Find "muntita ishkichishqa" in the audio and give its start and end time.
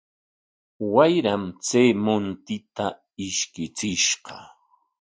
2.03-4.35